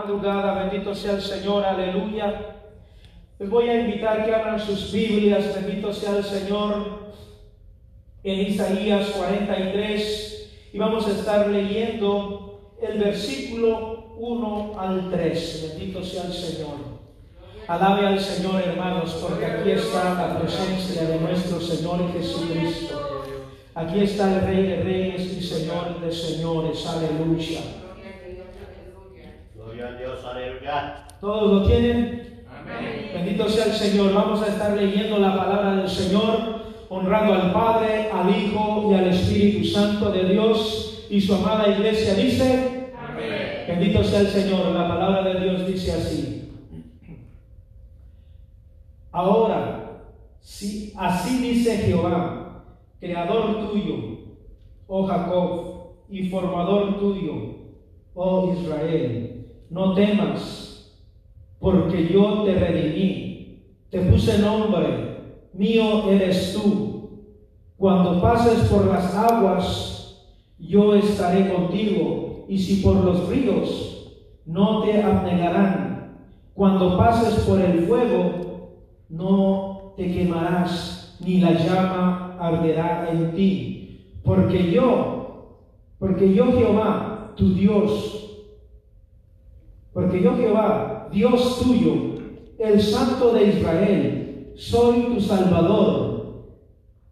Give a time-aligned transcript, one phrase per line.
[0.00, 2.56] madrugada, bendito sea el Señor, aleluya.
[3.38, 7.00] Les voy a invitar que abran sus Biblias, bendito sea el Señor,
[8.22, 15.68] en Isaías 43 y vamos a estar leyendo el versículo 1 al 3.
[15.70, 17.00] Bendito sea el Señor.
[17.66, 23.24] Alabe al Señor, hermanos, porque aquí está la presencia de nuestro Señor Jesucristo.
[23.74, 26.84] Aquí está el Rey de Reyes y Señor de Señores.
[26.86, 27.79] Aleluya.
[31.20, 32.44] ¿Todos lo tienen?
[33.12, 34.14] Bendito sea el Señor.
[34.14, 39.08] Vamos a estar leyendo la palabra del Señor, honrando al Padre, al Hijo y al
[39.08, 41.06] Espíritu Santo de Dios.
[41.10, 42.92] Y su amada iglesia dice,
[43.68, 44.66] bendito sea el Señor.
[44.72, 46.52] La palabra de Dios dice así.
[49.12, 50.02] Ahora,
[50.40, 52.64] si así dice Jehová,
[53.00, 53.96] creador tuyo,
[54.86, 55.70] oh Jacob,
[56.08, 57.56] y formador tuyo,
[58.14, 59.29] oh Israel,
[59.70, 60.92] no temas,
[61.58, 65.16] porque yo te redimí, te puse nombre,
[65.52, 67.10] mío eres tú.
[67.76, 70.26] Cuando pases por las aguas,
[70.58, 74.12] yo estaré contigo, y si por los ríos,
[74.44, 76.18] no te abnegarán.
[76.52, 78.72] Cuando pases por el fuego,
[79.08, 85.56] no te quemarás, ni la llama arderá en ti, porque yo,
[85.98, 88.19] porque yo Jehová, tu Dios,
[89.92, 92.20] porque yo Jehová, Dios tuyo,
[92.58, 96.10] el Santo de Israel, soy tu Salvador.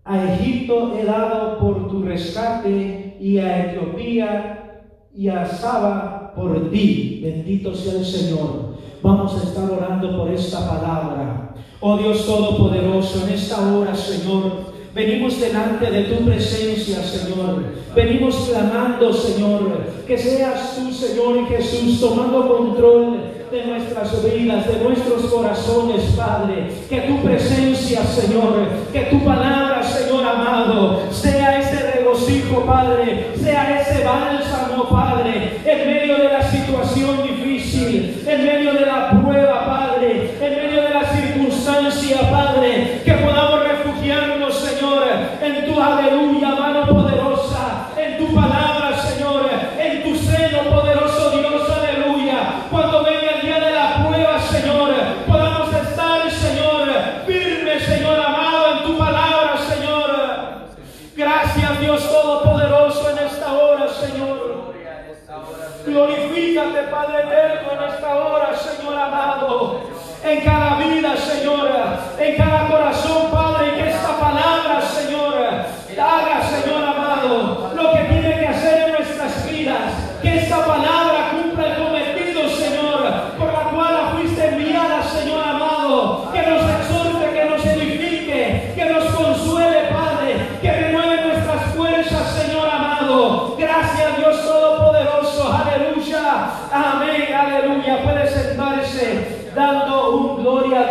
[0.04, 4.84] A Egipto he dado por tu rescate y a Etiopía
[5.14, 7.20] y a Saba por ti.
[7.22, 8.76] Bendito sea el Señor.
[9.02, 11.54] Vamos a estar orando por esta palabra.
[11.80, 14.67] Oh Dios Todopoderoso, en esta hora, Señor,
[14.98, 17.62] venimos delante de tu presencia, Señor.
[17.94, 25.22] Venimos clamando, Señor, que seas tú, Señor Jesús, tomando control de nuestras vidas, de nuestros
[25.32, 26.66] corazones, Padre.
[26.90, 34.02] Que tu presencia, Señor, que tu palabra, Señor amado, sea ese regocijo, Padre, sea ese
[34.02, 39.77] bálsamo, Padre, en medio de la situación difícil, en medio de la prueba, Padre,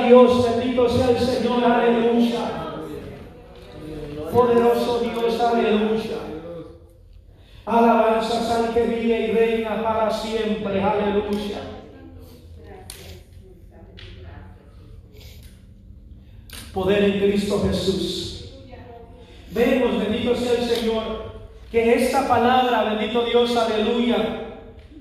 [0.08, 0.58] Dios.
[0.58, 1.64] Bendito sea el Señor.
[1.64, 2.76] Aleluya.
[4.32, 5.40] Poderoso Dios.
[5.40, 6.18] Aleluya.
[7.66, 10.82] Alabanzas al que vive y reina para siempre.
[10.82, 11.60] Aleluya.
[16.74, 18.28] Poder en Cristo Jesús.
[19.52, 24.44] Vemos, bendito sea el Señor, que esta palabra, bendito Dios, aleluya,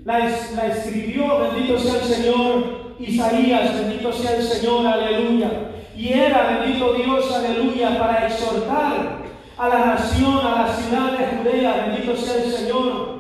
[0.05, 5.51] la, la escribió, bendito sea el Señor, Isaías, bendito sea el Señor, aleluya.
[5.97, 9.19] Y era, bendito Dios, aleluya, para exhortar
[9.57, 13.17] a la nación, a la ciudad de Judea, bendito sea el Señor.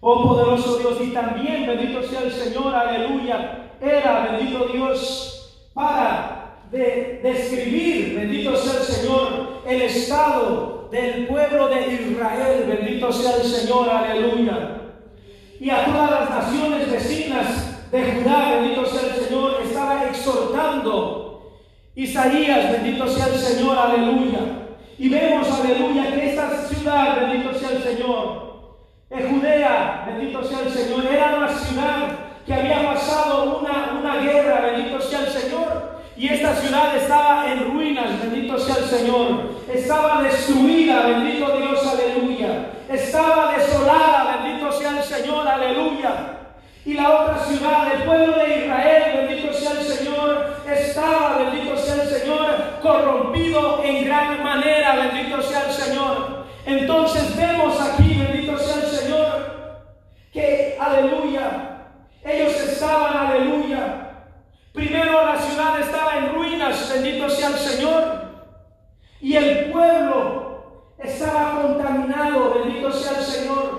[0.00, 7.20] Oh poderoso Dios, y también, bendito sea el Señor, aleluya, era, bendito Dios, para de
[7.22, 13.88] describir, bendito sea el Señor, el estado del pueblo de Israel, bendito sea el Señor,
[13.88, 14.80] aleluya.
[15.60, 21.52] Y a todas las naciones vecinas de Judá, bendito sea el Señor, estaba exhortando
[21.94, 24.40] Isaías, bendito sea el Señor, aleluya.
[24.98, 28.78] Y vemos, aleluya, que esta ciudad, bendito sea el Señor,
[29.10, 34.72] en Judea, bendito sea el Señor, era una ciudad que había pasado una, una guerra,
[34.72, 35.92] bendito sea el Señor.
[36.16, 39.50] Y esta ciudad estaba en ruinas, bendito sea el Señor.
[39.72, 42.70] Estaba destruida, bendito Dios, aleluya.
[42.88, 46.31] Estaba desolada, bendito sea el Señor, aleluya.
[46.84, 52.02] Y la otra ciudad, el pueblo de Israel, bendito sea el Señor, estaba, bendito sea
[52.02, 56.46] el Señor, corrompido en gran manera, bendito sea el Señor.
[56.66, 59.52] Entonces vemos aquí, bendito sea el Señor,
[60.32, 61.68] que, aleluya,
[62.24, 64.02] Ellos estaban, aleluya.
[64.72, 68.22] Primero la ciudad estaba en ruinas, bendito sea el Señor.
[69.20, 73.71] Y el pueblo estaba contaminado, bendito sea el Señor.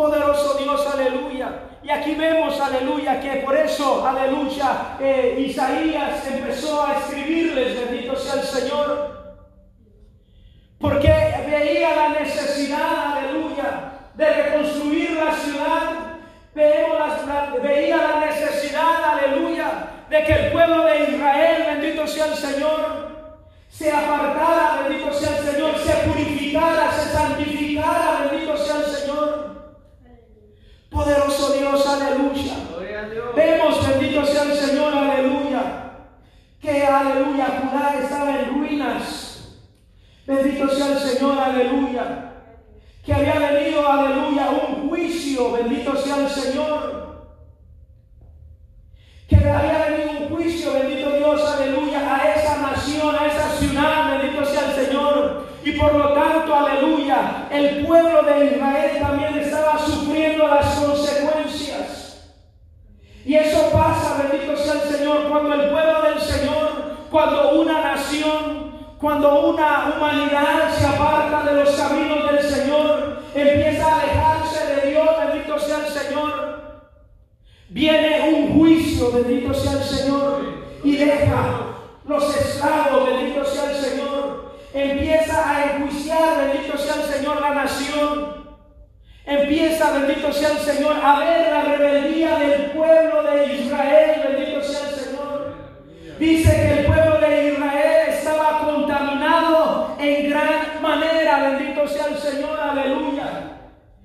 [0.00, 1.60] Poderoso Dios, aleluya.
[1.82, 8.40] Y aquí vemos, aleluya, que por eso, aleluya, eh, Isaías empezó a escribirles, bendito sea
[8.40, 9.36] el Señor.
[10.78, 11.12] Porque
[11.46, 15.90] veía la necesidad, aleluya, de reconstruir la ciudad.
[17.62, 23.36] veía la necesidad, aleluya, de que el pueblo de Israel, bendito sea el Señor,
[23.68, 28.39] se apartara, bendito sea el Señor, se purificara, se santificara, bendito.
[31.00, 32.56] Poderoso Dios, aleluya.
[33.34, 35.92] Vemos, bendito sea el Señor, aleluya,
[36.60, 39.56] que aleluya, Judá estaba en ruinas.
[40.26, 42.32] Bendito sea el Señor, aleluya.
[43.02, 47.30] Que había venido, aleluya, un juicio, bendito sea el Señor.
[49.26, 54.09] Que había venido un juicio, bendito Dios, aleluya, a esa nación, a esa ciudad,
[55.64, 62.32] Y por lo tanto, aleluya, el pueblo de Israel también estaba sufriendo las consecuencias.
[63.24, 68.60] Y eso pasa, bendito sea el Señor, cuando el pueblo del Señor, cuando una nación
[69.00, 75.08] cuando una humanidad se aparta de los caminos del Señor, empieza a alejarse de Dios,
[75.26, 76.90] bendito sea el Señor.
[77.70, 80.42] Viene un juicio, bendito sea el Señor,
[80.84, 81.60] y deja
[82.06, 84.29] los esclavos, bendito sea el Señor.
[84.72, 88.40] Empieza a enjuiciar, bendito sea el Señor, la nación.
[89.26, 94.88] Empieza, bendito sea el Señor, a ver la rebeldía del pueblo de Israel, bendito sea
[94.88, 95.54] el Señor.
[96.18, 102.58] Dice que el pueblo de Israel estaba contaminado en gran manera, bendito sea el Señor,
[102.60, 103.58] aleluya.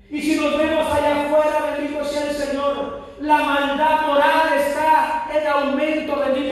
[0.09, 5.47] Y si nos vemos allá afuera, bendito sea el Señor, la maldad moral está en
[5.47, 6.44] aumento, bendito.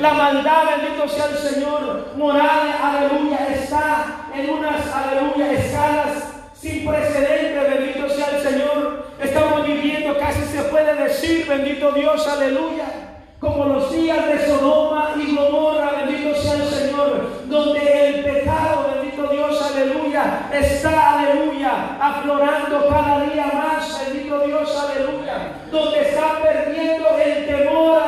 [0.00, 6.24] La maldad, bendito sea el Señor, moral, aleluya, está en unas, aleluya, escalas
[6.54, 9.06] sin precedentes, bendito sea el Señor.
[9.20, 13.10] Estamos viviendo, casi se puede decir, bendito Dios, aleluya
[13.40, 19.28] como los días de Sodoma y Gomorra, bendito sea el Señor, donde el pecado, bendito
[19.28, 27.46] Dios, aleluya, está, aleluya, aflorando cada día más, bendito Dios, aleluya, donde está perdiendo el
[27.46, 27.99] temor,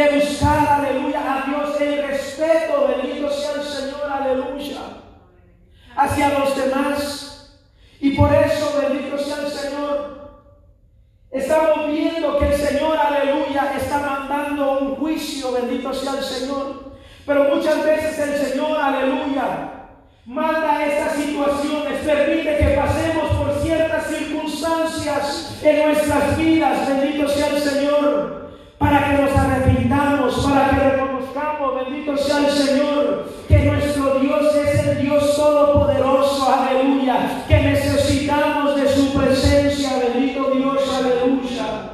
[0.00, 4.80] de buscar, aleluya, a Dios, el respeto, bendito sea el Señor, aleluya,
[5.94, 7.60] hacia los demás.
[8.00, 10.20] Y por eso, bendito sea el Señor,
[11.30, 16.92] Estamos viendo que el Señor, aleluya, está mandando un juicio, bendito sea el Señor.
[17.24, 19.86] Pero muchas veces el Señor, aleluya,
[20.26, 27.62] manda estas situaciones, permite que pasemos por ciertas circunstancias en nuestras vidas, bendito sea el
[27.62, 28.49] Señor,
[28.80, 34.86] para que nos arrepintamos, para que reconozcamos, bendito sea el Señor, que nuestro Dios es
[34.86, 41.90] el Dios todopoderoso, aleluya, que necesitamos de su presencia, bendito Dios, aleluya.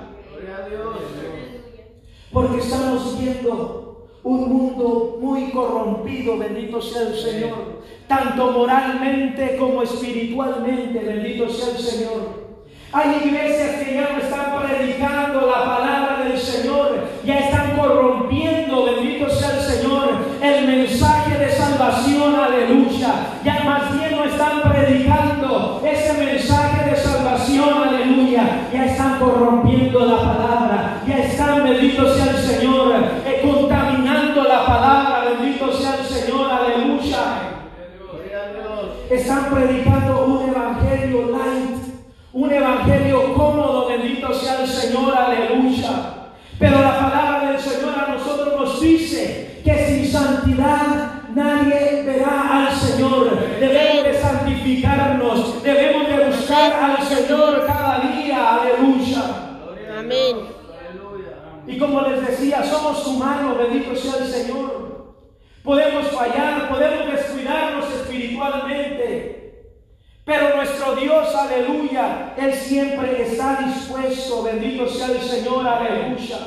[2.33, 11.01] Porque estamos viendo un mundo muy corrompido, bendito sea el Señor, tanto moralmente como espiritualmente,
[11.01, 12.46] bendito sea el Señor.
[12.97, 19.29] Hay iglesias que ya no están predicando la palabra del Señor, ya están corrompiendo, bendito
[19.29, 20.09] sea el Señor,
[20.41, 23.13] el mensaje de salvación, aleluya.
[23.45, 28.67] Ya más bien no están predicando ese mensaje de salvación, aleluya.
[28.73, 32.95] Ya están corrompiendo la palabra, ya están, bendito sea el Señor,
[33.27, 37.43] eh, contaminando la palabra, bendito sea el Señor, aleluya.
[39.11, 40.66] Están predicando un evangelio
[45.37, 45.91] aleluya.
[46.59, 52.75] Pero la palabra del Señor a nosotros nos dice que sin santidad nadie verá al
[52.75, 53.39] Señor.
[53.61, 59.23] Debemos de santificarnos, debemos de buscar al Señor cada día, aleluya.
[59.99, 60.37] Amén.
[61.67, 65.15] Y como les decía, somos humanos, bendito sea el Señor.
[65.63, 69.46] Podemos fallar, podemos descuidarnos espiritualmente.
[70.27, 76.39] Pero nuestro Dios, aleluya, Él siempre está dispuesto, bendito sea el Señor, aleluya,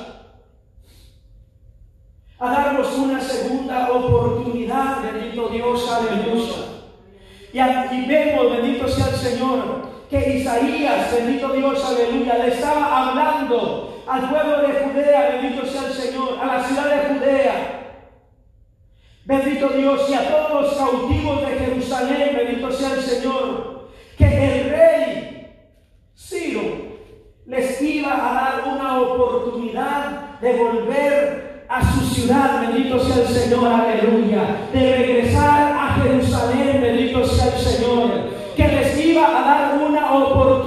[2.39, 6.55] a darnos una segunda oportunidad, bendito Dios, aleluya.
[7.53, 14.29] Y, vemos, bendito sea el Señor, que Isaías, bendito Dios, aleluya, le estaba hablando al
[14.29, 17.79] pueblo de Judea, bendito sea el Señor, a la ciudad de Judea.
[19.29, 23.59] Bendito Dios y a todos los cautivos de Jerusalén, bendito sea el Señor,
[24.20, 25.10] que el rey
[27.46, 33.72] les iba a dar una oportunidad de volver a su ciudad, bendito sea el Señor,
[33.72, 38.12] aleluya, de regresar a Jerusalén, bendito sea el Señor,
[38.56, 40.59] que les iba a dar una oportunidad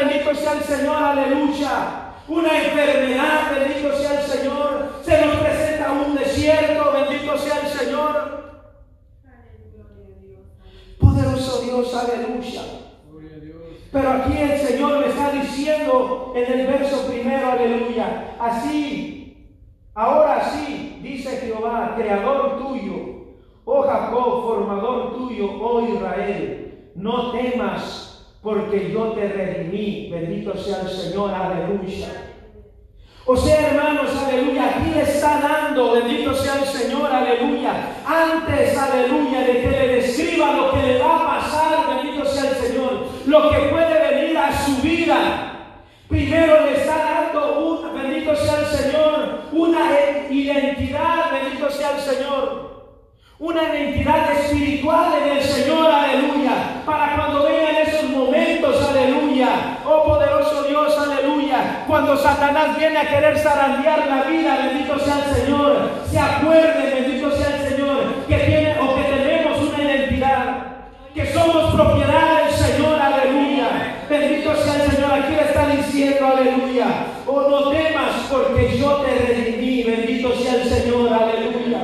[0.00, 2.14] bendito sea el Señor, aleluya.
[2.28, 4.92] Una enfermedad, bendito sea el Señor.
[5.02, 8.40] Se nos presenta un desierto, bendito sea el Señor.
[10.98, 12.62] Poderoso Dios, aleluya.
[13.92, 18.36] Pero aquí el Señor me está diciendo en el verso primero, aleluya.
[18.38, 19.58] Así,
[19.94, 22.94] ahora sí, dice Jehová, creador tuyo,
[23.64, 28.09] oh Jacob, formador tuyo, oh Israel, no temas,
[28.42, 30.10] porque yo te redimí.
[30.10, 32.30] Bendito sea el Señor, aleluya.
[33.26, 37.96] O sea, hermanos, aleluya, aquí le está dando, bendito sea el Señor, aleluya.
[38.04, 42.56] Antes, aleluya, de que le describa lo que le va a pasar, bendito sea el
[42.56, 45.76] Señor, lo que puede venir a su vida.
[46.08, 49.90] Primero le está dando, un, bendito sea el Señor, una
[50.30, 52.70] identidad, bendito sea el Señor.
[53.38, 56.82] Una identidad espiritual en el Señor, aleluya.
[56.84, 57.59] Para cuando vengan esos
[58.78, 59.78] aleluya.
[59.84, 61.84] Oh poderoso Dios, aleluya.
[61.86, 65.90] Cuando Satanás viene a querer zarandear la vida, bendito sea el Señor.
[66.10, 70.66] Se acuerde, bendito sea el Señor, que tiene o que tenemos una identidad.
[71.14, 74.04] Que somos propiedad del Señor, aleluya.
[74.08, 75.12] Bendito sea el Señor.
[75.12, 76.86] Aquí le está diciendo, aleluya.
[77.26, 79.82] Oh, no temas porque yo te redimí.
[79.82, 81.80] Bendito sea el Señor, aleluya.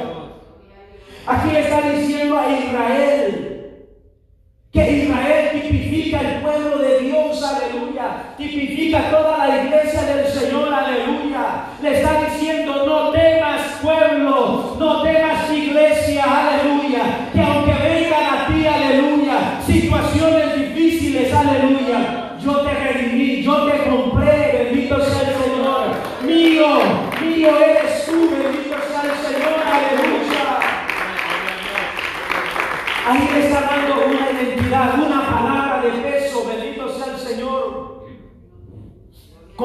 [1.26, 3.46] Aquí le está diciendo a Israel
[4.72, 8.05] que Israel tipifica el pueblo de Dios, aleluya.
[8.36, 9.35] Tipifica toda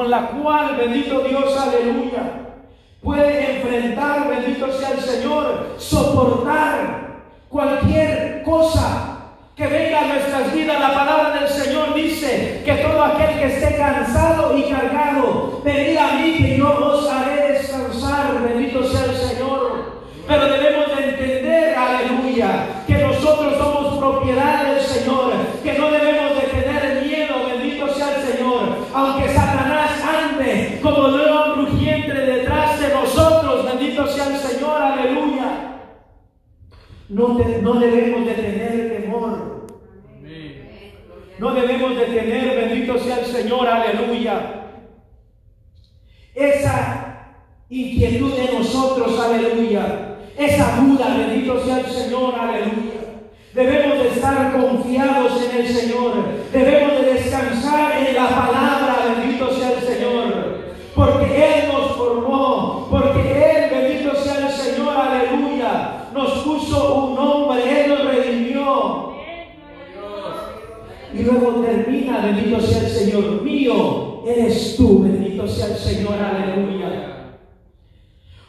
[0.02, 2.22] con la cual, bendito Dios, aleluya,
[3.00, 9.18] puede enfrentar, bendito sea el Señor, soportar cualquier cosa
[9.54, 10.80] que venga a nuestras vidas.
[10.80, 16.12] La palabra del Señor dice que todo aquel que esté cansado y cargado, venid a
[16.14, 20.02] mí que yo os haré descansar, bendito sea el Señor.
[20.26, 22.81] Pero debemos de entender, aleluya,
[37.12, 39.66] No, no debemos de tener temor,
[41.38, 44.70] no debemos de tener, bendito sea el Señor, aleluya.
[46.34, 47.34] Esa
[47.68, 53.02] inquietud de nosotros, aleluya, esa duda, bendito sea el Señor, aleluya.
[53.54, 56.12] Debemos de estar confiados en el Señor.
[56.50, 60.62] Debemos de descansar en la palabra, bendito sea el Señor.
[60.94, 67.84] Porque Él nos formó, porque Él, bendito sea el Señor, aleluya, nos puso un nombre,
[67.84, 69.12] Él nos redimió.
[71.14, 77.38] Y luego termina, bendito sea el Señor, mío eres tú, bendito sea el Señor, aleluya.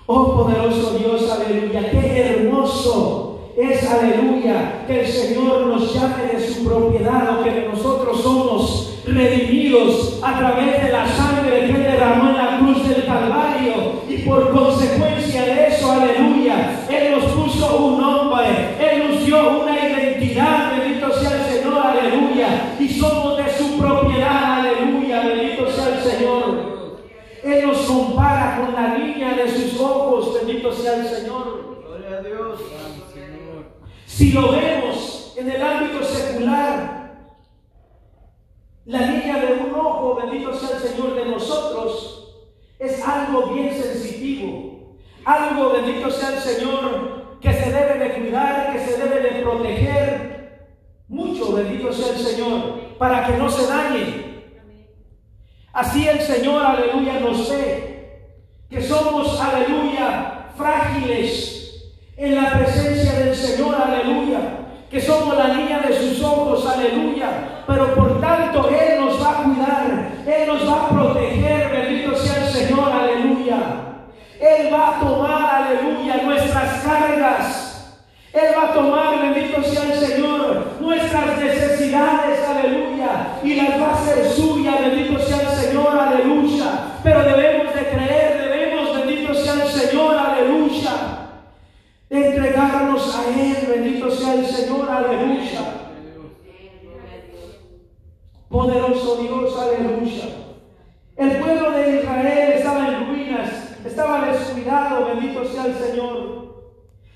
[0.05, 6.65] Oh poderoso Dios, aleluya, qué hermoso es, aleluya, que el Señor nos llame de su
[6.65, 12.57] propiedad o que nosotros somos redimidos a través de la sangre que derramó en la
[12.57, 14.01] cruz del Calvario.
[14.09, 18.47] Y por consecuencia de eso, aleluya, Él nos puso un nombre,
[18.79, 22.75] Él nos dio una identidad, bendito sea el Señor, aleluya.
[22.79, 26.73] Y somos de su propiedad, aleluya, bendito sea el Señor.
[27.43, 31.83] Él nos compara con la niña de sus ojos, bendito sea el Señor.
[31.85, 32.59] Gloria a Dios.
[34.13, 37.31] Si lo vemos en el ámbito secular,
[38.85, 42.45] la niña de un ojo, bendito sea el Señor de nosotros,
[42.77, 48.85] es algo bien sensitivo, algo, bendito sea el Señor, que se debe de cuidar, que
[48.85, 50.67] se debe de proteger
[51.07, 54.43] mucho, bendito sea el Señor, para que no se dañe.
[55.73, 58.29] Así el Señor, aleluya, nos ve,
[58.69, 61.63] que somos, aleluya, frágiles,
[62.15, 64.39] en la presencia del Señor, aleluya,
[64.89, 69.43] que somos la niña de sus ojos, aleluya, pero por tanto Él nos va a
[69.43, 73.57] cuidar, Él nos va a proteger, bendito sea el Señor, aleluya.
[74.39, 77.99] Él va a tomar, aleluya, nuestras cargas.
[78.33, 84.77] Él tomar, bendito sea el Señor, nuestras necesidades, aleluya, y las va a hacer suya,
[84.79, 86.99] bendito sea el Señor, aleluya.
[87.03, 91.23] Pero debemos de creer, debemos, bendito sea el Señor, aleluya
[92.13, 93.67] entregarnos a Él.
[93.67, 95.79] Bendito sea el Señor, aleluya.
[98.49, 100.25] Poderoso Dios, aleluya.
[101.15, 103.49] El pueblo de Israel estaba en ruinas,
[103.83, 106.42] estaba descuidado, bendito sea el Señor.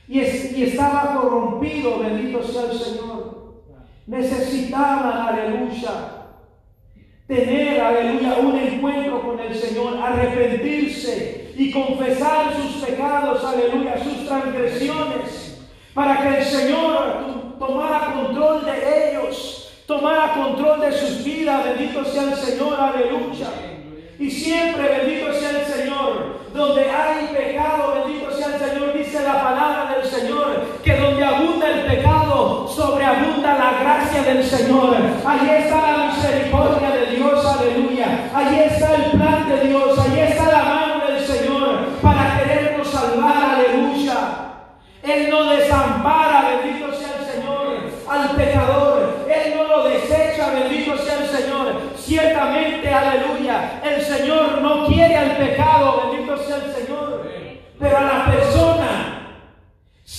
[0.08, 3.64] Y, estaba corrompido, bendito sea el Señor.
[4.06, 6.18] Necesitaban, aleluya,
[7.28, 15.68] tener, aleluya, un encuentro con el Señor, arrepentirse y confesar sus pecados, aleluya, sus transgresiones,
[15.94, 22.32] para que el Señor tomara control de ellos, tomara control de sus vidas, bendito sea
[22.32, 23.48] el Señor, aleluya.
[24.20, 29.96] Y siempre bendito sea el Señor, donde hay pecado, bendito sea el Señor, la palabra
[29.96, 34.96] del Señor, que donde abunda el pecado, sobreabunda la gracia del Señor.
[35.26, 38.30] Allí está la misericordia de Dios, aleluya.
[38.34, 43.56] Allí está el plan de Dios, allí está la mano del Señor para querernos salvar,
[43.56, 44.18] aleluya.
[45.04, 47.68] Él no desampara, bendito sea el Señor,
[48.10, 49.26] al pecador.
[49.30, 51.82] Él no lo desecha, bendito sea el Señor.
[51.98, 55.77] Ciertamente, aleluya, el Señor no quiere al pecado,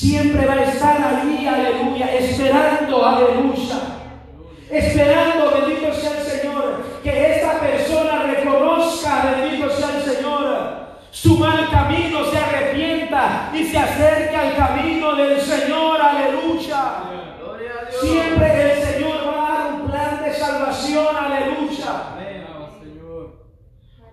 [0.08, 3.78] siempre va a estar allí, aleluya, esperando, aleluya.
[4.70, 10.78] Esperando, bendito sea el Señor, que esta persona reconozca, bendito sea el Señor,
[11.10, 16.84] su mal camino, se arrepienta y se acerque al camino del Señor, aleluya.
[18.00, 21.92] Siempre el Señor va a dar un plan de salvación, aleluya.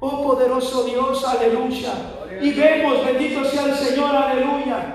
[0.02, 1.94] Oh poderoso Dios, aleluya.
[2.42, 4.95] Y vemos, bendito sea el Señor, aleluya.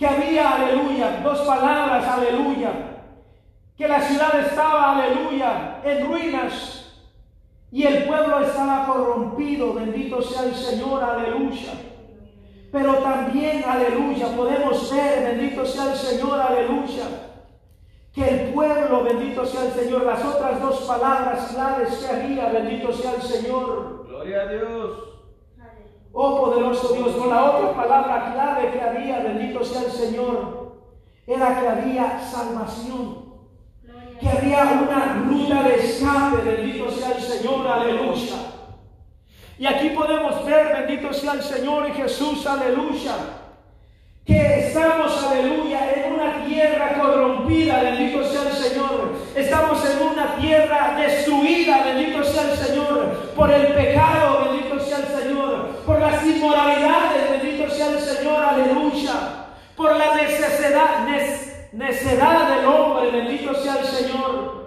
[0.00, 2.72] Que había, aleluya, dos palabras, aleluya.
[3.76, 7.02] Que la ciudad estaba, aleluya, en ruinas.
[7.70, 11.74] Y el pueblo estaba corrompido, bendito sea el Señor, aleluya.
[12.72, 17.04] Pero también, aleluya, podemos ver, bendito sea el Señor, aleluya,
[18.14, 22.90] que el pueblo, bendito sea el Señor, las otras dos palabras claves que había, bendito
[22.90, 24.06] sea el Señor.
[24.08, 25.10] Gloria a Dios.
[26.12, 30.76] Oh poderoso Dios, con la otra palabra clave que había, bendito sea el Señor,
[31.26, 33.30] era que había salvación,
[34.20, 38.36] que había una ruta de escape, bendito sea el Señor, aleluya.
[39.58, 43.14] Y aquí podemos ver, bendito sea el Señor y Jesús, aleluya,
[44.24, 49.12] que estamos, aleluya, en una tierra corrompida, bendito sea el Señor.
[49.34, 55.06] Estamos en una tierra destruida, bendito sea el Señor, por el pecado, bendito sea el
[55.06, 59.46] Señor, por las inmoralidades, bendito sea el Señor, aleluya,
[59.76, 61.06] por la necesidad,
[61.72, 64.60] necedad del hombre, bendito sea el Señor.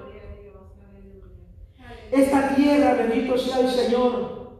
[2.12, 4.52] Esta tierra, bendito sea el Señor,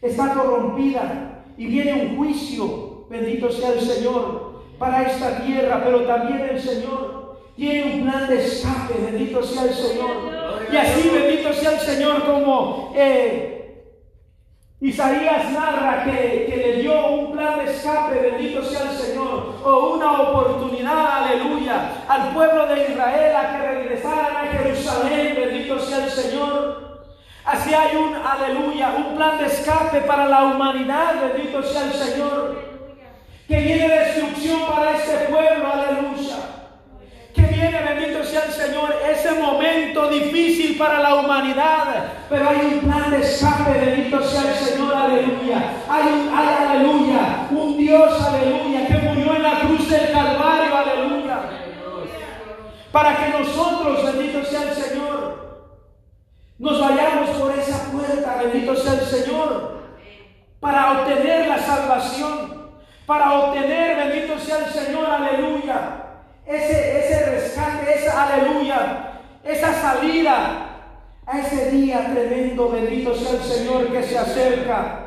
[0.00, 6.40] está corrompida y viene un juicio bendito sea el Señor, para esta tierra, pero también
[6.50, 10.16] el Señor tiene un plan de escape, bendito sea el Señor.
[10.72, 13.57] Y así, bendito sea el Señor, como eh,
[14.80, 19.94] Isaías narra que, que, le dio un plan de escape, bendito sea el Señor, o
[19.94, 26.10] una oportunidad, aleluya, al pueblo de Israel a que regresaran a Jerusalén, bendito sea el
[26.10, 27.02] Señor.
[27.44, 32.62] Así hay un, aleluya, un plan de escape para la humanidad, bendito sea el Señor,
[33.48, 36.17] que viene destrucción para este pueblo, aleluya
[37.94, 43.20] bendito sea el Señor, ese momento difícil para la humanidad, pero hay un plan de
[43.20, 45.72] escape, bendito sea el Señor, aleluya.
[45.88, 51.38] Hay un, hay, aleluya, un Dios, aleluya, que murió en la cruz del Calvario, aleluya.
[52.92, 55.68] Para que nosotros, bendito sea el Señor,
[56.58, 59.78] nos vayamos por esa puerta, bendito sea el Señor,
[60.60, 62.70] para obtener la salvación,
[63.06, 65.97] para obtener, bendito sea el Señor, aleluya
[66.48, 70.64] ese, ese rescate, esa aleluya, esa salida
[71.26, 75.04] a ese día tremendo, bendito sea el Señor que se acerca.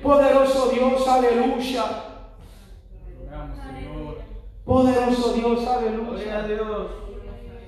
[0.00, 1.84] Poderoso Dios, aleluya.
[4.64, 6.46] Poderoso Dios, aleluya.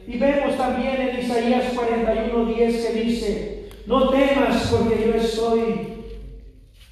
[0.06, 6.04] Y vemos también en Isaías 41:10 que dice, no temas porque yo estoy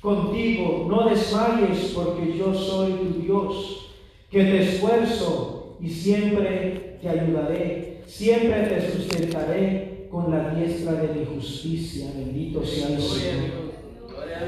[0.00, 3.94] contigo, no desmayes porque yo soy tu Dios,
[4.30, 11.24] que te esfuerzo y siempre te ayudaré, siempre te sustentaré con la diestra de mi
[11.26, 12.10] justicia.
[12.14, 13.68] Bendito sea el Señor.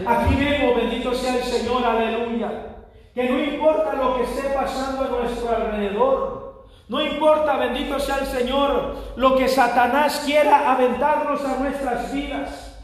[0.06, 2.66] Aquí vemos, bendito sea el Señor, aleluya.
[3.14, 6.40] Que no importa lo que esté pasando a nuestro alrededor,
[6.88, 12.82] no importa, bendito sea el Señor, lo que Satanás quiera aventarnos a nuestras vidas.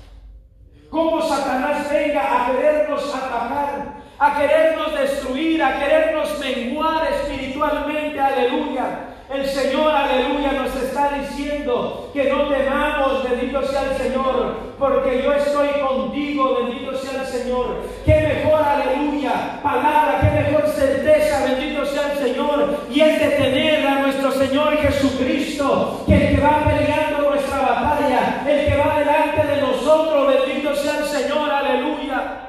[0.91, 9.13] Como Satanás venga a querernos atacar, a querernos destruir, a querernos menguar espiritualmente, aleluya.
[9.29, 15.33] El Señor, aleluya, nos está diciendo que no temamos, bendito sea el Señor, porque yo
[15.33, 17.83] estoy contigo, bendito sea el Señor.
[18.05, 22.87] Qué mejor, aleluya, palabra, qué mejor certeza, bendito sea el Señor.
[22.89, 28.45] Y es de tener a nuestro Señor Jesucristo, que el que va peleando nuestra batalla,
[28.47, 32.47] el que va delante de nosotros, bendito sea el Señor, aleluya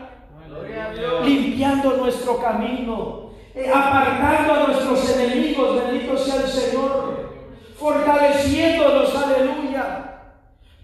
[1.24, 3.27] limpiando nuestro camino,
[3.66, 7.32] apartando a nuestros enemigos, bendito sea el Señor,
[7.78, 10.20] fortaleciéndonos, aleluya,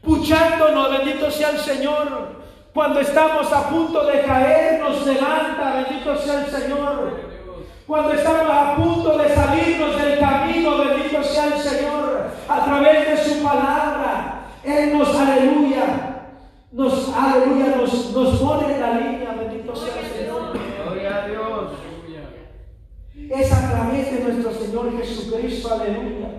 [0.02, 2.44] puchándonos, bendito sea el Señor.
[2.74, 7.34] Cuando estamos a punto de caer, nos levanta, bendito sea el Señor.
[7.86, 13.18] Cuando estamos a punto de salirnos del camino, bendito sea el Señor, a través de
[13.18, 16.30] su palabra, Él nos, aleluya,
[16.72, 20.54] nos, aleluya, nos, nos pone en la línea, bendito sea el Señor.
[20.84, 21.84] Gloria a Dios.
[23.30, 26.30] Es a través de nuestro Señor Jesucristo, aleluya.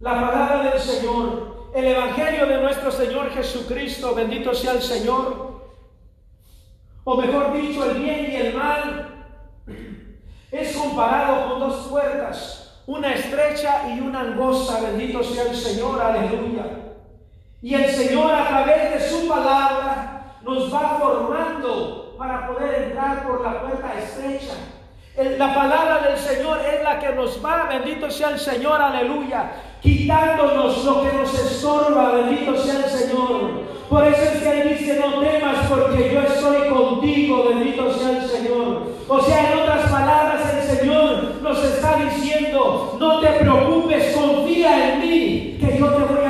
[0.00, 5.64] La palabra del Señor, el Evangelio de nuestro Señor Jesucristo, bendito sea el Señor.
[7.04, 9.36] O mejor dicho, el bien y el mal
[10.50, 16.66] es comparado con dos puertas, una estrecha y una angosta, bendito sea el Señor, aleluya.
[17.62, 23.42] Y el Señor a través de su palabra nos va formando para poder entrar por
[23.42, 24.54] la puerta estrecha.
[25.38, 30.84] La palabra del Señor es la que nos va, bendito sea el Señor, aleluya, quitándonos
[30.84, 33.64] lo que nos estorba, bendito sea el Señor.
[33.88, 38.28] Por eso es que Él dice, no temas porque yo estoy contigo, bendito sea el
[38.28, 38.82] Señor.
[39.06, 45.00] O sea, en otras palabras, el Señor nos está diciendo, no te preocupes, confía en
[45.00, 46.23] mí, que yo te voy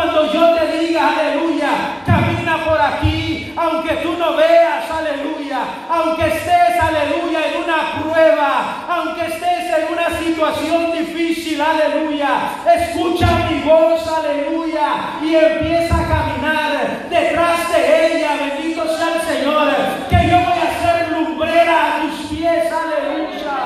[0.00, 5.58] Cuando yo te diga, aleluya, camina por aquí, aunque tú no veas, aleluya,
[5.90, 12.30] aunque estés, aleluya, en una prueba, aunque estés en una situación difícil, aleluya,
[12.78, 19.68] escucha mi voz, aleluya, y empieza a caminar detrás de ella, bendito sea el Señor,
[20.08, 23.58] que yo voy a ser lumbrera a tus pies, aleluya.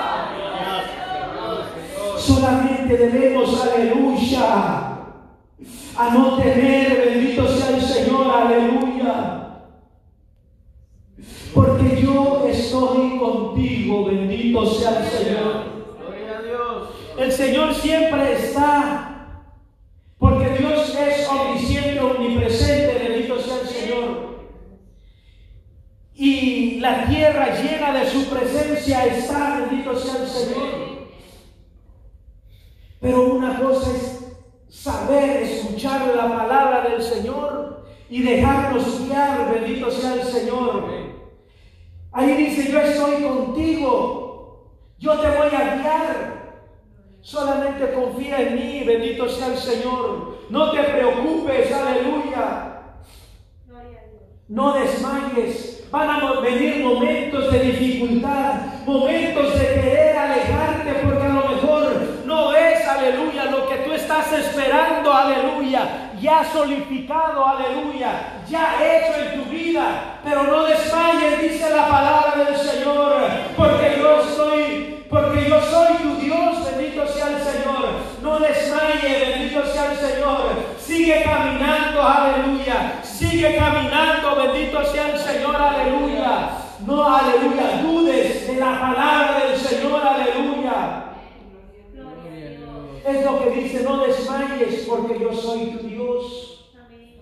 [2.18, 4.93] Solamente debemos, aleluya,
[5.96, 9.60] a no tener bendito sea el Señor, aleluya.
[11.54, 15.74] Porque yo estoy contigo, bendito sea el Señor.
[16.44, 16.88] Dios.
[17.16, 19.44] El Señor siempre está,
[20.18, 24.34] porque Dios es omnisciente, omnipresente, bendito sea el Señor.
[26.16, 30.84] Y la tierra llena de su presencia está, bendito sea el Señor.
[33.00, 34.13] Pero una cosa es
[34.74, 40.84] saber escuchar la palabra del Señor y dejarnos guiar, bendito sea el Señor.
[42.12, 46.34] Ahí dice, yo estoy contigo, yo te voy a guiar.
[47.20, 50.38] Solamente confía en mí, bendito sea el Señor.
[50.50, 52.82] No te preocupes, aleluya.
[54.48, 55.88] No desmayes.
[55.90, 61.92] Van a venir momentos de dificultad, momentos de querer alejarte porque a lo mejor
[62.26, 63.43] no es, aleluya,
[64.04, 68.10] estás esperando, aleluya, ya solidificado, aleluya,
[68.46, 70.18] ya hecho en tu vida.
[70.22, 73.14] Pero no desmayes, dice la palabra del Señor,
[73.56, 77.88] porque yo soy, porque yo soy tu Dios, bendito sea el Señor.
[78.20, 80.74] No desmayes, bendito sea el Señor.
[80.78, 83.00] Sigue caminando, aleluya.
[83.02, 86.50] Sigue caminando, bendito sea el Señor, aleluya.
[86.86, 91.03] No, aleluya, dudes de la palabra del Señor, aleluya.
[93.04, 96.74] Es lo que dice, no desmayes porque yo soy tu Dios,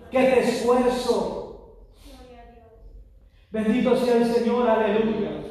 [0.09, 1.77] que te esfuerzo.
[3.51, 5.43] Bendito sea el Señor, aleluya.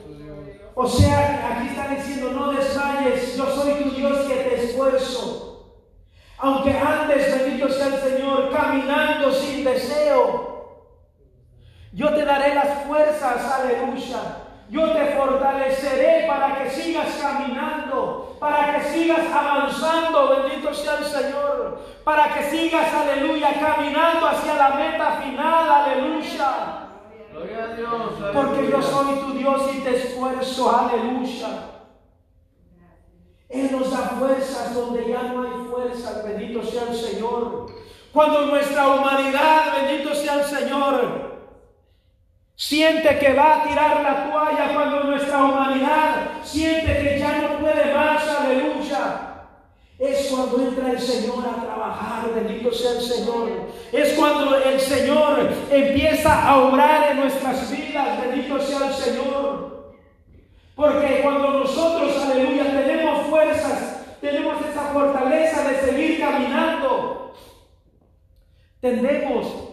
[0.74, 5.82] O sea, aquí está diciendo, no desmayes, yo soy tu Dios que te esfuerzo.
[6.38, 10.52] Aunque antes, bendito sea el Señor, caminando sin deseo,
[11.92, 14.38] yo te daré las fuerzas, aleluya.
[14.70, 21.78] Yo te fortaleceré para que sigas caminando, para que sigas avanzando, bendito sea el Señor,
[22.02, 26.88] para que sigas, aleluya, caminando hacia la meta final, aleluya.
[27.30, 28.14] Gloria a Dios.
[28.34, 31.68] Porque yo soy tu Dios y te esfuerzo, aleluya.
[33.48, 37.66] Él nos da fuerzas donde ya no hay fuerzas, bendito sea el Señor.
[38.12, 41.31] Cuando nuestra humanidad, bendito sea el Señor,
[42.62, 47.92] siente que va a tirar la toalla, cuando nuestra humanidad siente que ya no puede
[47.92, 49.48] más, aleluya.
[49.98, 53.48] Es cuando entra el Señor a trabajar, bendito sea el Señor.
[53.90, 59.94] Es cuando el Señor empieza a obrar en nuestras vidas, bendito sea el Señor.
[60.76, 67.34] Porque cuando nosotros, aleluya, tenemos fuerzas, tenemos esa fortaleza de seguir caminando,
[68.80, 69.71] tendemos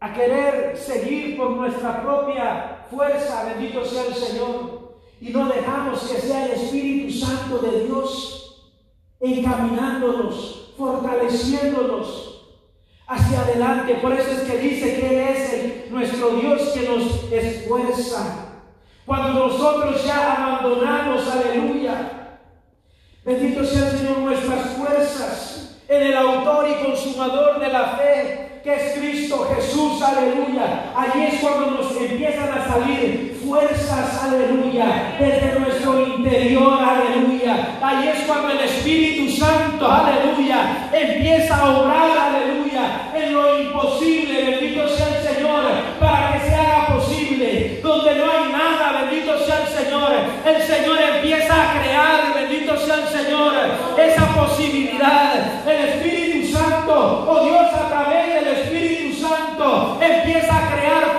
[0.00, 6.20] a querer seguir por nuestra propia fuerza, bendito sea el Señor, y no dejamos que
[6.20, 8.36] sea el Espíritu Santo de Dios
[9.20, 12.26] encaminándonos, fortaleciéndonos
[13.06, 13.94] hacia adelante.
[13.94, 18.42] Por eso es que dice que Él es nuestro Dios que nos esfuerza.
[19.06, 22.40] Cuando nosotros ya abandonamos, aleluya,
[23.24, 28.74] bendito sea el Señor, nuestras fuerzas en el autor y consumador de la fe, que
[28.74, 30.90] es Cristo Jesús, aleluya.
[30.96, 37.78] Allí es cuando nos empiezan a salir fuerzas, aleluya, desde nuestro interior, aleluya.
[37.80, 44.88] Allí es cuando el Espíritu Santo, aleluya, empieza a obrar, aleluya, en lo imposible, bendito
[44.88, 45.62] sea el Señor,
[46.00, 50.12] para que se haga posible, donde no hay nada bendito sea el Señor.
[50.44, 53.54] El Señor empieza a crear, bendito sea el Señor,
[53.96, 55.64] esa posibilidad.
[55.68, 58.35] El Espíritu Santo, oh Dios, a través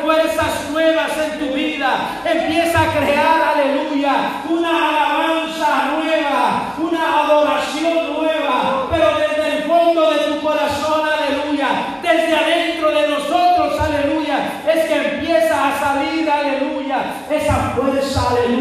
[0.08, 2.22] fuerzas nuevas en tu vida.
[2.24, 10.18] Empieza a crear, aleluya, una alabanza nueva, una adoración nueva, pero desde el fondo de
[10.20, 17.56] tu corazón, aleluya, desde adentro de nosotros, aleluya, es que empieza a salir, aleluya, esa
[17.76, 18.57] fuerza, aleluya,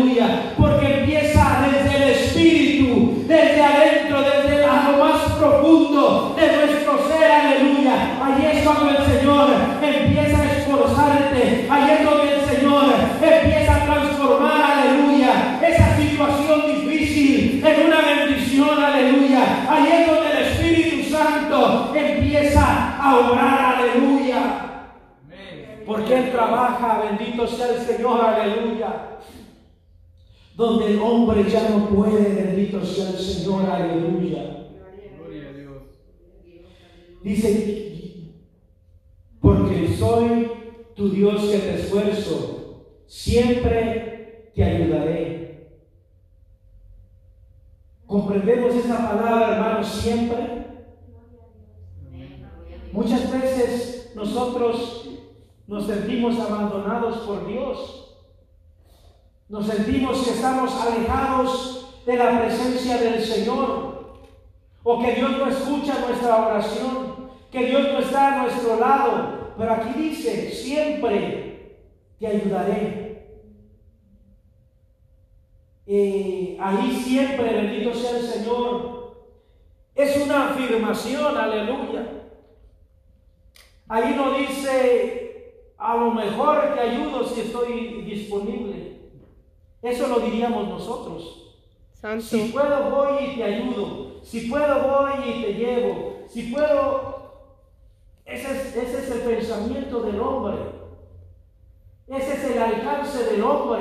[26.79, 29.19] Bendito sea el Señor, aleluya.
[30.55, 34.69] Donde el hombre ya no puede, bendito sea el Señor, aleluya.
[35.17, 35.83] Gloria a Dios.
[37.23, 38.33] Dice,
[39.41, 40.51] porque soy
[40.95, 45.69] tu Dios que te esfuerzo, siempre te ayudaré.
[48.07, 50.67] ¿Comprendemos esa palabra, hermanos, siempre?
[52.93, 55.06] Muchas veces nosotros
[55.67, 58.17] nos sentimos abandonados por Dios.
[59.49, 64.19] Nos sentimos que estamos alejados de la presencia del Señor.
[64.83, 67.31] O que Dios no escucha nuestra oración.
[67.51, 69.55] Que Dios no está a nuestro lado.
[69.59, 71.79] Pero aquí dice, siempre
[72.19, 73.07] te ayudaré.
[75.87, 79.25] eh, ahí siempre, bendito sea el Señor,
[79.95, 82.07] es una afirmación, aleluya.
[83.89, 85.26] Ahí no dice,
[85.79, 88.97] a lo mejor te ayudo si estoy disponible.
[89.83, 91.55] Eso lo diríamos nosotros.
[92.21, 94.21] Si puedo voy y te ayudo.
[94.23, 96.25] Si puedo voy y te llevo.
[96.29, 97.17] Si puedo...
[98.25, 100.57] Ese es, ese es el pensamiento del hombre.
[102.09, 103.81] Ese es el alcance del hombre.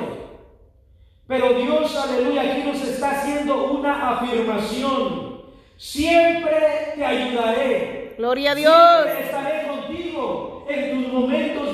[1.26, 5.42] Pero Dios, aleluya, aquí nos está haciendo una afirmación.
[5.76, 8.14] Siempre te ayudaré.
[8.16, 9.06] Gloria a Dios.
[9.20, 11.65] estaré contigo en tus momentos.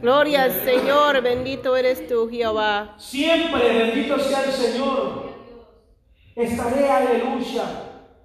[0.00, 2.94] Gloria al Señor, bendito eres tú, Jehová.
[2.96, 5.30] Siempre bendito sea el Señor.
[6.34, 7.64] Estaré, aleluya,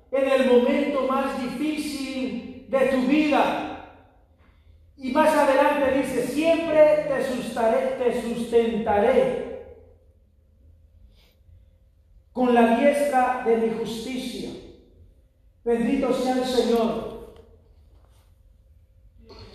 [0.09, 3.71] en el momento más difícil de tu vida.
[4.95, 9.65] Y más adelante dice, siempre te sustentaré, te sustentaré
[12.31, 14.49] con la diestra de mi justicia.
[15.65, 17.04] Bendito sea el Señor.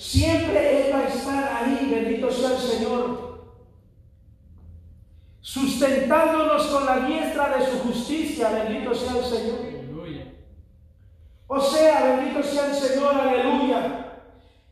[0.01, 3.45] Siempre Él va a estar ahí, bendito sea el Señor,
[5.43, 9.59] sustentándonos con la diestra de su justicia, bendito sea el Señor.
[11.47, 14.07] O sea, bendito sea el Señor, aleluya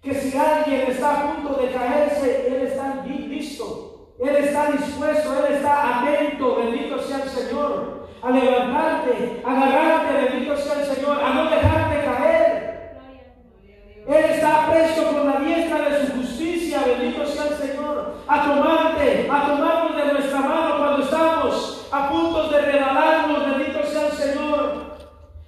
[0.00, 5.56] que si alguien está a punto de caerse, Él está listo, Él está dispuesto, Él
[5.56, 11.34] está atento, bendito sea el Señor, a levantarte, a agarrarte, bendito sea el Señor, a
[11.34, 12.68] no dejarte caer.
[14.08, 19.28] Él está presto con la diestra de su justicia, bendito sea el Señor, a tomarte,
[19.30, 24.98] a tomarnos de nuestra mano cuando estamos a punto de regalarnos, bendito sea el Señor.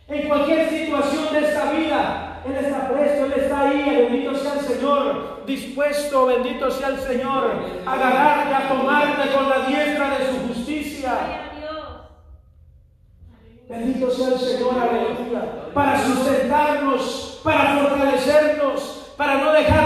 [0.09, 4.61] En cualquier situación de esta vida, él está presto, Él está ahí, bendito sea el
[4.61, 7.53] Señor, dispuesto, bendito sea el Señor,
[7.85, 11.13] a agarrarte, a tomarte con la diestra de su justicia.
[13.69, 19.80] Bendito sea el Señor, aleluya, para sustentarnos, para fortalecernos, para no dejarnos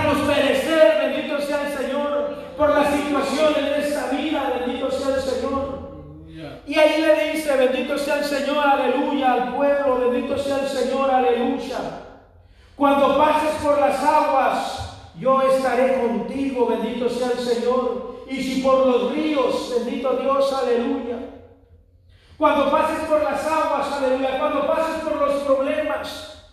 [7.94, 11.78] bendito sea el Señor, aleluya, al pueblo, bendito sea el Señor, aleluya.
[12.76, 18.24] Cuando pases por las aguas, yo estaré contigo, bendito sea el Señor.
[18.28, 21.18] Y si por los ríos, bendito Dios, aleluya.
[22.36, 24.38] Cuando pases por las aguas, aleluya.
[24.38, 26.46] Cuando pases por los problemas,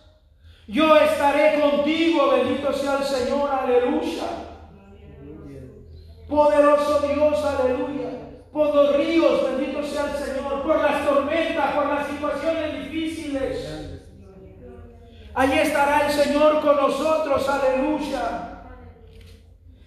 [0.68, 4.22] yo estaré contigo, bendito sea el Señor, aleluya.
[6.28, 8.11] Poderoso Dios, aleluya.
[8.52, 10.62] Por los ríos, bendito sea el Señor.
[10.62, 13.68] Por las tormentas, por las situaciones difíciles.
[15.34, 18.52] Allí estará el Señor con nosotros, aleluya.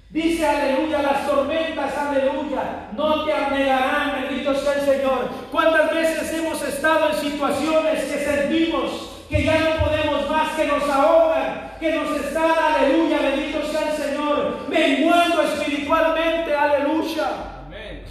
[0.09, 5.29] Dice aleluya, las tormentas, aleluya, no te anegarán, bendito sea el Señor.
[5.51, 10.89] ¿Cuántas veces hemos estado en situaciones que sentimos que ya no podemos más, que nos
[10.89, 17.27] ahogan, que nos están, aleluya, bendito sea el Señor, menguando espiritualmente, aleluya.
[17.65, 18.05] Amén.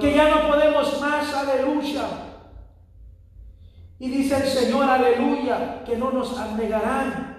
[0.00, 2.02] Que ya no podemos más, aleluya.
[3.98, 7.36] Y dice el Señor, aleluya, que no nos anegarán.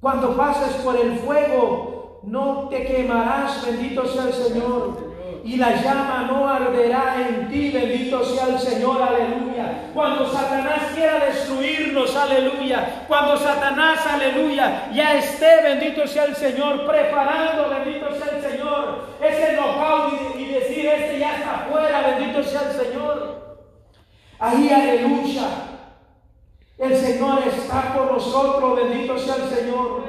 [0.00, 5.14] Cuando pases por el fuego, no te quemarás, bendito sea el Señor.
[5.44, 9.90] Y la llama no arderá en ti, bendito sea el Señor, aleluya.
[9.92, 13.04] Cuando Satanás quiera destruirnos, aleluya.
[13.06, 19.52] Cuando Satanás, aleluya, ya esté, bendito sea el Señor, preparando, bendito sea el Señor, ese
[19.54, 23.58] knockout y, y decir, este ya está fuera, bendito sea el Señor.
[24.38, 25.63] Ahí, aleluya.
[26.78, 30.04] El Señor está con nosotros, bendito sea el Señor.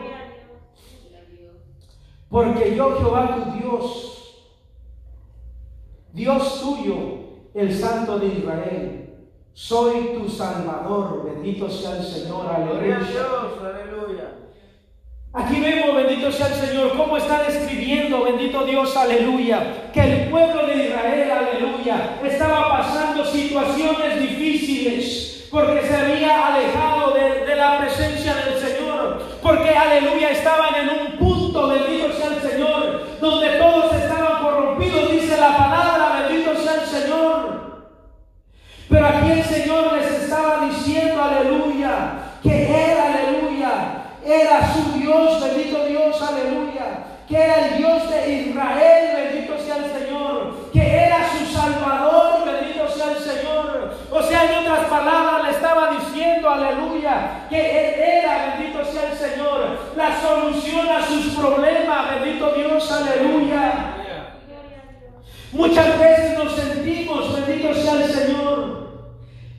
[2.30, 4.50] Porque yo, Jehová tu Dios,
[6.12, 6.96] Dios tuyo,
[7.54, 9.10] el Santo de Israel,
[9.54, 12.98] soy tu Salvador, bendito sea el Señor, aleluya.
[12.98, 14.32] aleluya.
[15.32, 20.66] Aquí vemos, bendito sea el Señor, cómo está describiendo, bendito Dios, aleluya, que el pueblo
[20.66, 28.60] de Israel, aleluya, estaba pasando situaciones difíciles porque se había alejado de, la presencia del
[28.60, 35.12] Señor, porque, aleluya, estaban en un punto, bendito sea el Señor, donde todos estaban corrompidos,
[35.12, 37.86] dice la palabra, bendito sea el Señor.
[38.90, 45.86] Pero aquí el Señor les estaba diciendo, aleluya, que Él, aleluya, era su Dios, bendito
[45.86, 47.06] Dios, aleluya.
[47.28, 50.72] Que era el Dios de Israel, bendito sea el Señor.
[50.72, 53.96] Que era su Salvador, bendito sea el Señor.
[54.12, 55.35] O sea, en otras palabras
[56.56, 62.92] aleluya, que Él era, bendito sea el Señor, la solución a sus problemas, bendito Dios,
[62.92, 63.92] aleluya.
[65.52, 66.76] Muchas veces nos sentimos
[67.74, 68.86] sea el Señor.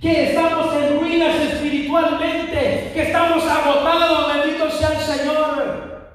[0.01, 6.07] Que estamos en ruinas espiritualmente, que estamos agotados, bendito sea el Señor.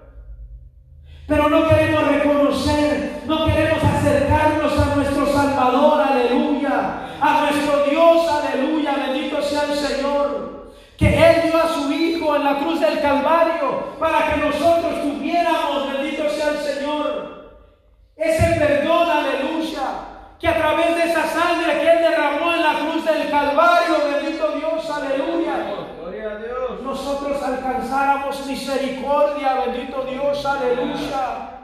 [1.27, 8.95] Pero no queremos reconocer, no queremos acercarnos a nuestro Salvador, aleluya, a nuestro Dios, aleluya,
[9.07, 10.71] bendito sea el Señor.
[10.97, 11.57] Que Él dio
[12.35, 17.61] en la cruz del Calvario para que nosotros tuviéramos, bendito sea el Señor,
[18.15, 20.11] ese perdón, aleluya
[20.41, 24.51] que a través de esa sangre que Él derramó en la cruz del Calvario, bendito
[24.53, 25.53] Dios, aleluya.
[25.99, 26.81] Gloria a Dios.
[26.81, 31.59] Nosotros alcanzáramos misericordia, bendito Dios, aleluya.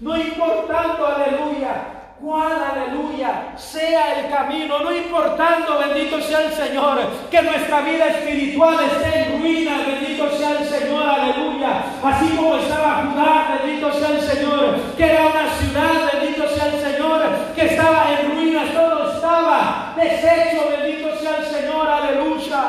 [0.00, 6.98] No importando, aleluya, cuál, aleluya, sea el camino, no importando, bendito sea el Señor,
[7.30, 11.84] que nuestra vida espiritual esté en ruina, bendito sea el Señor, aleluya.
[12.02, 16.80] Así como estaba Judá, bendito sea el Señor, que era una ciudad, bendito sea el
[16.80, 17.22] Señor,
[17.54, 22.62] que estaba en ruinas, todo estaba deshecho, bendito sea el Señor, aleluya.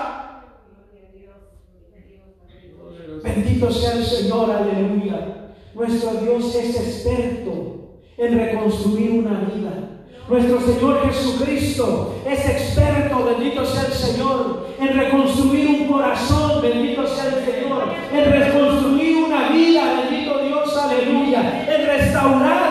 [3.24, 5.50] Bendito sea el Señor, aleluya.
[5.74, 7.87] Nuestro Dios es experto
[8.18, 9.88] en reconstruir una vida.
[10.28, 17.26] Nuestro Señor Jesucristo es experto, bendito sea el Señor, en reconstruir un corazón, bendito sea
[17.28, 22.67] el Señor, en reconstruir una vida, bendito Dios, aleluya, en restaurar,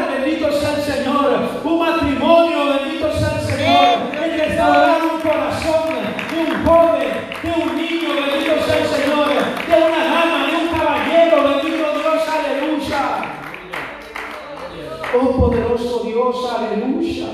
[16.34, 17.28] Aleluya.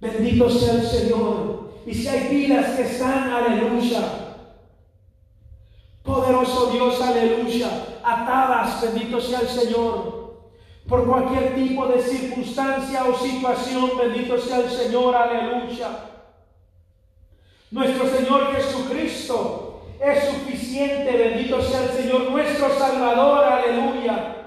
[0.00, 1.70] Bendito sea el Señor.
[1.86, 4.00] Y si hay vidas que están, aleluya.
[6.02, 8.00] Poderoso Dios, aleluya.
[8.02, 10.18] Atadas, bendito sea el Señor.
[10.88, 15.88] Por cualquier tipo de circunstancia o situación, bendito sea el Señor, aleluya.
[17.70, 24.37] Nuestro Señor Jesucristo es suficiente, bendito sea el Señor, nuestro Salvador, aleluya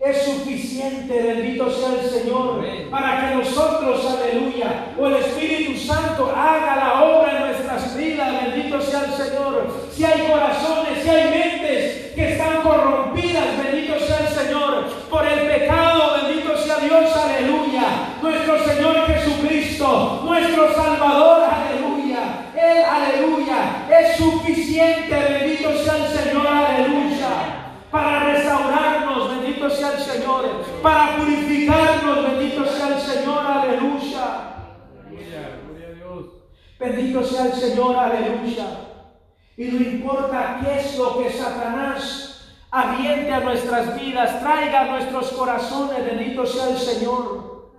[0.00, 6.76] es suficiente, bendito sea el Señor, para que nosotros, aleluya, o el Espíritu Santo haga
[6.76, 9.88] la obra en nuestras vidas, bendito sea el Señor.
[9.92, 15.46] Si hay corazones, si hay mentes que están corrompidas, bendito sea el Señor, por el
[15.46, 18.18] pecado, bendito sea Dios, aleluya.
[18.20, 22.50] Nuestro Señor Jesucristo, nuestro Salvador, aleluya.
[22.54, 27.64] Él, aleluya, es suficiente, bendito sea el Señor, aleluya
[27.94, 34.50] para restaurarnos, bendito sea el Señor, para purificarnos, bendito sea el Señor, aleluya.
[36.78, 38.66] Bendito sea el Señor, aleluya.
[39.56, 45.32] Y no importa qué es lo que Satanás aviente a nuestras vidas, traiga a nuestros
[45.32, 47.70] corazones, bendito sea el Señor.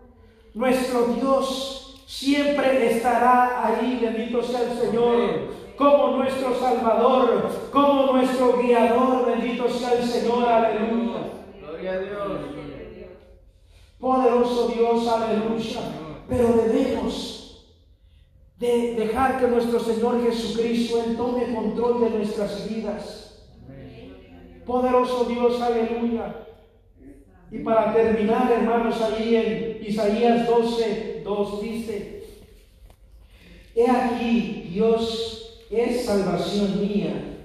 [0.56, 9.28] Nuestro Dios siempre estará ahí, bendito sea el Señor como nuestro Salvador, como nuestro guiador.
[9.28, 11.20] Bendito sea el Señor, aleluya.
[11.62, 12.64] Gloria a Dios.
[14.06, 15.80] Poderoso Dios, aleluya.
[16.30, 17.66] Pero debemos
[18.60, 23.49] de dejar que nuestro Señor Jesucristo Él tome control de nuestras vidas.
[24.64, 26.36] Poderoso Dios, aleluya.
[27.49, 32.24] Y para terminar, hermanos, ahí en Isaías 12, 2 dice,
[33.74, 37.39] He aquí, Dios es salvación mía.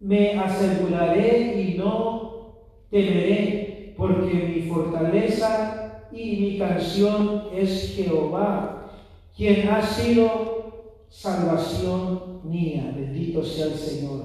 [0.00, 2.58] Me aseguraré y no
[2.90, 3.67] temeré,
[3.98, 8.90] porque mi fortaleza y mi canción es Jehová,
[9.36, 12.94] quien ha sido salvación mía.
[12.96, 14.24] Bendito sea el Señor.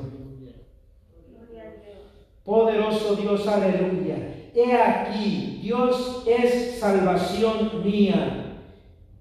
[2.45, 4.51] Poderoso Dios, aleluya.
[4.55, 8.43] He aquí, Dios es salvación mía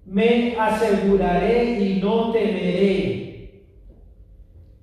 [0.05, 3.63] me aseguraré y no temeré,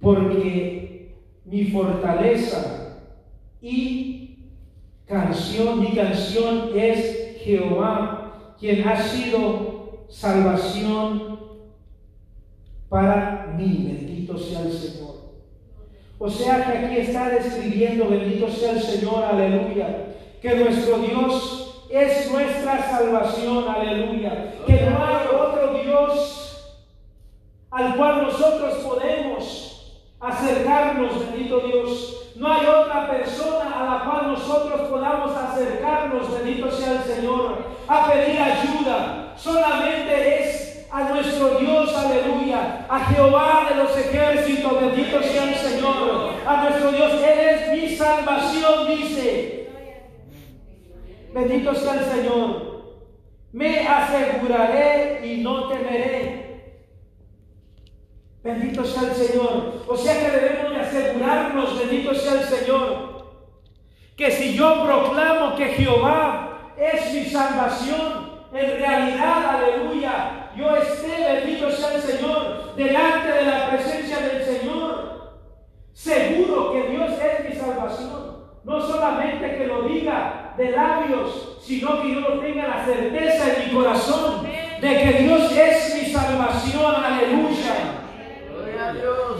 [0.01, 1.14] porque
[1.45, 3.07] mi fortaleza
[3.61, 4.20] y
[5.11, 11.41] canción, mi canción es Jehová, quien ha sido salvación
[12.89, 13.87] para mí.
[13.89, 15.17] Bendito sea el Señor.
[16.19, 22.31] O sea que aquí está describiendo, bendito sea el Señor, aleluya, que nuestro Dios es
[22.31, 24.55] nuestra salvación, aleluya.
[24.65, 26.87] Que no hay otro Dios
[27.71, 32.20] al cual nosotros podemos acercarnos, bendito Dios.
[32.37, 37.59] No hay otra persona a la cual nosotros podamos acercarnos, bendito sea el Señor,
[37.89, 39.35] a pedir ayuda.
[39.37, 46.31] Solamente es a nuestro Dios, aleluya, a Jehová de los ejércitos, bendito sea el Señor,
[46.47, 49.68] a nuestro Dios, Él es mi salvación, dice.
[51.33, 52.70] Bendito sea el Señor.
[53.53, 56.50] Me aseguraré y no temeré.
[58.43, 59.84] Bendito sea el Señor.
[59.86, 63.11] O sea que debemos de asegurarnos, bendito sea el Señor,
[64.16, 71.70] que si yo proclamo que Jehová es mi salvación, en realidad, aleluya, yo esté, bendito
[71.70, 75.38] sea el Señor, delante de la presencia del Señor,
[75.93, 78.41] seguro que Dios es mi salvación.
[78.64, 83.74] No solamente que lo diga de labios, sino que yo tenga la certeza en mi
[83.74, 86.95] corazón de que Dios es mi salvación.
[86.95, 88.00] Aleluya.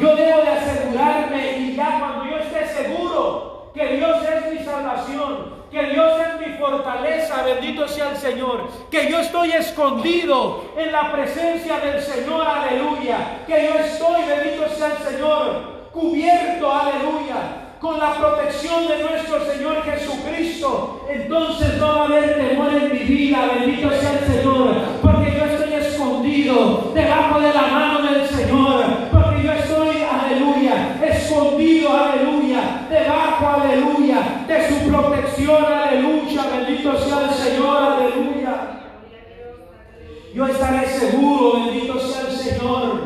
[0.01, 5.61] Yo debo de asegurarme y ya cuando yo esté seguro que Dios es mi salvación,
[5.71, 11.13] que Dios es mi fortaleza, bendito sea el Señor, que yo estoy escondido en la
[11.13, 18.15] presencia del Señor, aleluya, que yo estoy, bendito sea el Señor, cubierto, aleluya, con la
[18.15, 23.91] protección de nuestro Señor Jesucristo, entonces no va a haber temor en mi vida, bendito
[23.91, 28.00] sea el Señor, porque yo estoy escondido debajo de la mano
[40.35, 43.01] Yo estaré seguro, bendito sea el Señor,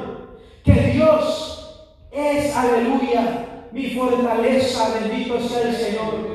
[0.62, 6.34] que Dios es, aleluya, mi fortaleza, bendito sea el Señor.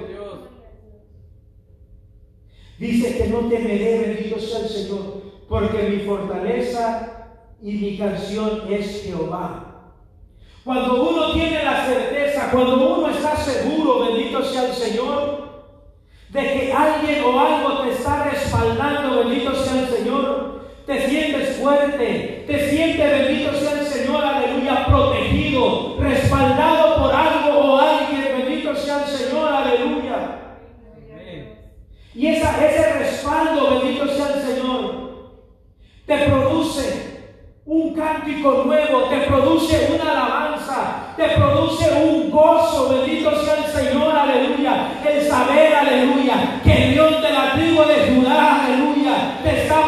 [2.80, 7.28] Dice que no temeré, bendito sea el Señor, porque mi fortaleza
[7.62, 9.94] y mi canción es Jehová.
[10.64, 15.50] Cuando uno tiene la certeza, cuando uno está seguro, bendito sea el Señor,
[16.30, 20.39] de que alguien o algo te está respaldando, bendito sea el Señor,
[20.90, 27.78] te sientes fuerte, te sientes, bendito sea el Señor, aleluya, protegido, respaldado por algo o
[27.78, 30.40] alguien, bendito sea el Señor, aleluya.
[32.16, 35.40] Y ese respaldo, bendito sea el Señor,
[36.08, 37.10] te produce
[37.68, 44.16] un cántico nuevo, te produce una alabanza, te produce un gozo, bendito sea el Señor,
[44.16, 49.88] aleluya, el saber, aleluya, que el Dios de la tribu de Judá, aleluya, te está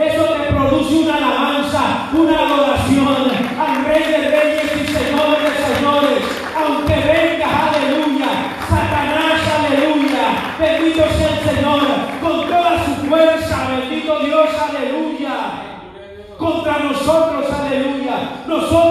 [0.00, 6.22] Eso te produce una alabanza, una adoración al Rey de Reyes y Señor de Señores,
[6.56, 8.30] aunque venga, aleluya,
[8.68, 11.80] Satanás, aleluya, bendito sea el Señor,
[12.20, 15.70] con toda su fuerza, bendito Dios, aleluya
[16.40, 18.42] contra nosotros, aleluya.
[18.46, 18.89] Nosotros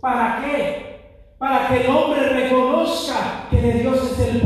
[0.00, 1.34] ¿Para qué?
[1.38, 4.42] Para que el hombre reconozca que de Dios es el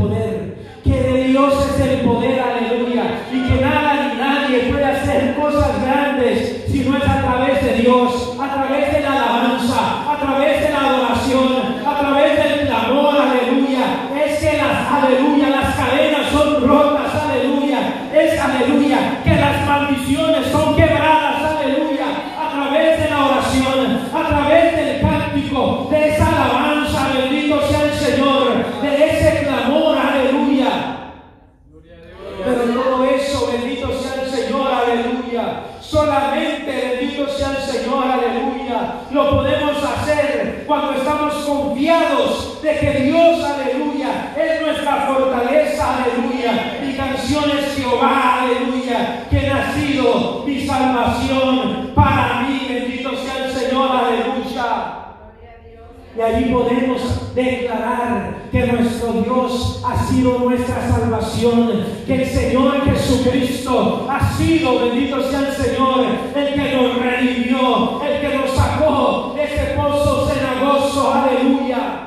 [61.43, 68.03] salvación, que el Señor Jesucristo ha sido, bendito sea el Señor, el que nos redimió,
[68.03, 71.99] el que nos sacó de ese pozo cenagoso, aleluya.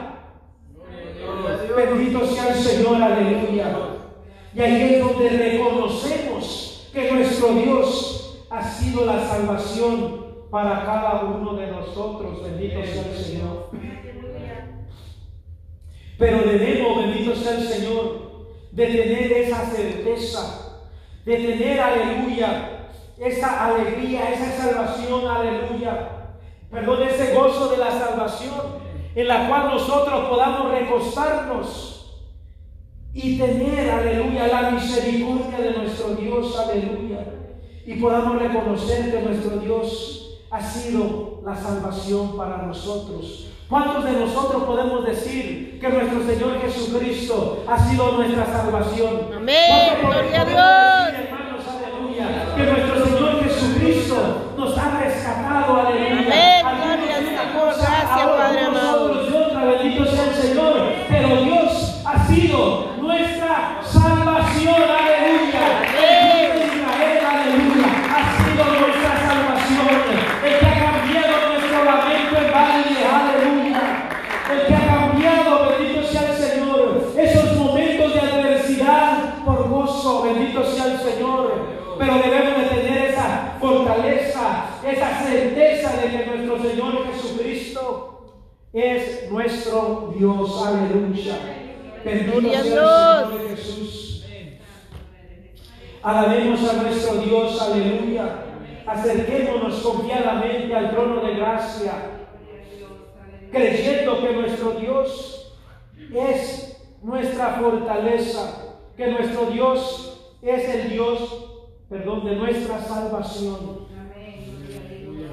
[1.76, 3.78] Bendito sea el Señor, aleluya.
[4.54, 11.56] Y ahí es donde reconocemos que nuestro Dios ha sido la salvación para cada uno
[11.56, 12.42] de nosotros.
[12.44, 13.70] Bendito sea el Señor.
[16.18, 18.25] Pero debemos, bendito sea el Señor,
[18.76, 20.82] de tener esa certeza,
[21.26, 26.10] de tener, aleluya, esa alegría, esa salvación, aleluya.
[26.70, 28.84] Perdón, ese gozo de la salvación
[29.16, 32.22] en la cual nosotros podamos recostarnos
[33.14, 37.26] y tener, aleluya, la misericordia de nuestro Dios, aleluya.
[37.86, 43.55] Y podamos reconocer que nuestro Dios ha sido la salvación para nosotros.
[43.70, 49.22] ¿Cuántos de nosotros podemos decir que nuestro Señor Jesucristo ha sido nuestra salvación?
[49.36, 49.72] Amén.
[50.02, 51.12] ¿Cuántos Gloria a Dios.
[51.12, 56.62] decir, hermanos, aleluya, que nuestro Señor Jesucristo nos ha rescatado, aleluya.
[56.62, 56.66] Amén.
[56.86, 57.66] Gloria Señor.
[57.66, 59.14] cosa, Gracias, Padre amado.
[59.66, 60.74] bendito sea el Señor.
[61.10, 62.95] Pero Dios ha sido
[90.68, 91.38] aleluya.
[92.04, 94.26] Bendito sea el Señor Jesús.
[96.04, 98.42] Alabemos a nuestro Dios, aleluya.
[98.86, 101.94] Acerquémonos confiadamente al trono de gracia,
[103.52, 105.56] creyendo que nuestro Dios
[106.14, 111.48] es nuestra fortaleza, que nuestro Dios es el Dios,
[111.90, 113.88] perdón, de nuestra salvación.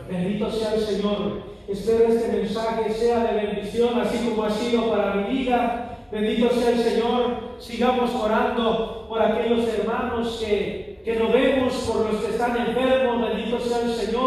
[0.08, 1.51] Bendito sea el Señor.
[1.68, 5.98] Espero este mensaje sea de bendición, así como ha sido para mi vida.
[6.10, 7.56] Bendito sea el Señor.
[7.60, 13.28] Sigamos orando por aquellos hermanos que, que no vemos, por los que están enfermos.
[13.28, 14.22] Bendito sea el Señor.